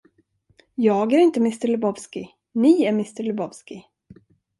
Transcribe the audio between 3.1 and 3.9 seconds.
Lebowski.